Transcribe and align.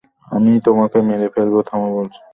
আমি 0.31 0.51
তোমাকে 0.65 0.97
মেরে 1.07 1.27
ফেলবো, 1.35 1.59
থামো 1.69 1.87
বলছি! 1.97 2.19